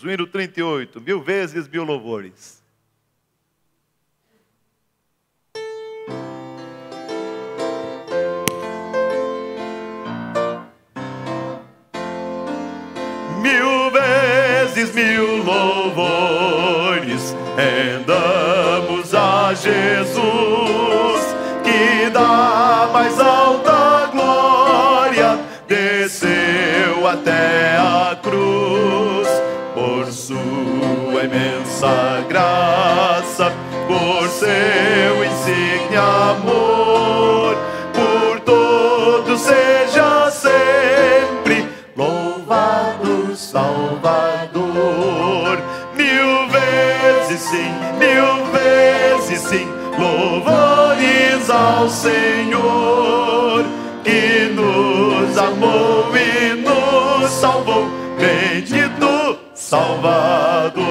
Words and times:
o 0.00 0.10
hino 0.10 0.26
38, 0.26 1.00
mil 1.00 1.20
vezes 1.20 1.68
mil 1.68 1.84
louvores. 1.84 2.62
Mil 13.40 13.90
vezes 13.90 14.94
mil 14.94 15.42
louvores 15.44 17.34
rendamos 17.56 19.14
a 19.14 19.52
Jesus, 19.52 20.22
que 21.62 22.08
da 22.10 22.88
mais 22.92 23.18
alta 23.20 24.06
glória 24.12 25.38
desceu 25.68 27.06
até 27.06 27.71
sua 30.42 31.24
imensa 31.24 32.24
graça, 32.28 33.52
por 33.86 34.28
seu 34.28 35.24
insigne 35.24 35.96
amor, 35.96 37.56
por 37.92 38.40
todos 38.40 39.40
seja 39.40 40.30
sempre 40.30 41.68
louvado 41.96 43.36
Salvador. 43.36 44.62
Mil 45.94 46.48
vezes 46.48 47.40
sim, 47.40 47.72
mil 47.98 48.44
vezes 48.52 49.40
sim, 49.40 49.68
louvores 49.98 51.50
ao 51.50 51.88
Senhor 51.88 53.64
que 54.02 54.50
nos 54.52 55.38
amou 55.38 56.06
e 56.16 56.54
nos 56.56 57.30
salvou. 57.30 57.86
Bendito 58.18 58.91
Salvador, 59.72 60.84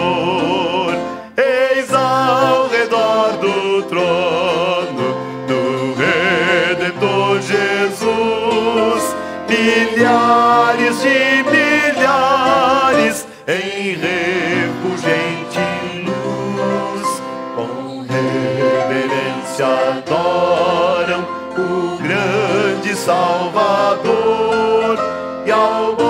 eis 1.38 1.94
ao 1.94 2.68
redor 2.68 3.38
do 3.40 3.84
trono 3.84 5.16
do 5.46 5.94
Redentor 5.94 7.40
Jesus, 7.42 9.16
milhares 9.48 11.00
de 11.00 11.44
milhares 11.52 13.28
em 13.48 14.00
refulgente 14.00 15.60
luz, 16.04 17.22
com 17.56 18.04
reverência 18.10 19.68
adoram 19.92 21.22
o 21.56 22.00
grande 22.02 22.96
Salvador. 22.96 24.98
E 25.46 25.52
ao 25.52 26.01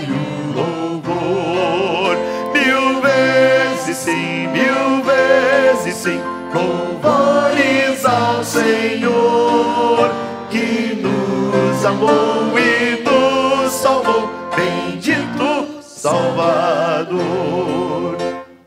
e 0.00 0.10
o 0.10 0.52
louvor. 0.54 2.16
Mil 2.52 3.00
vezes 3.00 3.96
sim, 3.96 4.48
mil 4.48 5.02
vezes 5.02 5.94
sim, 5.94 6.20
louvores 6.54 8.04
ao 8.04 8.44
Senhor 8.44 10.10
que 10.50 10.94
nos 11.02 11.84
amou 11.84 12.58
e 12.58 13.02
nos 13.02 13.72
salvou. 13.72 14.28
Bendito 14.56 15.80
Salvador. 15.82 17.20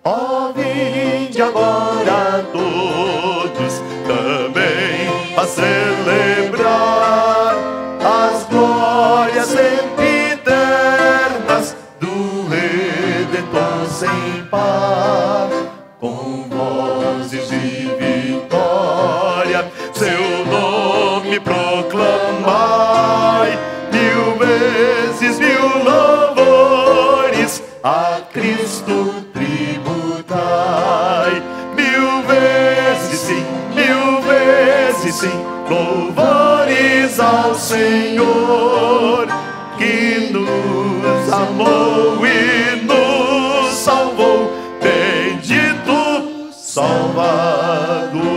Ó, 0.03 0.51
vinde 0.53 1.41
agora 1.41 1.92
sem 13.93 14.43
par, 14.49 15.49
com 15.99 16.49
vozes 16.49 17.47
de 17.47 17.91
vitória, 17.99 19.71
seu 19.93 20.43
nome 20.47 21.39
proclamai, 21.39 21.99
mil 23.91 24.35
vezes 24.39 25.37
mil 25.37 25.83
louvores. 25.83 27.61
A 27.83 28.21
Cristo 28.33 29.13
tributai, 29.31 30.33
mil 31.75 32.23
vezes 32.23 33.19
sim, 33.19 33.45
mil 33.75 34.21
vezes 34.23 35.15
sim, 35.17 35.45
louvores 35.69 37.19
ao 37.19 37.53
Senhor 37.53 39.27
que 39.77 40.31
nos 40.31 41.31
amou 41.31 42.12
louvado. 47.13 48.32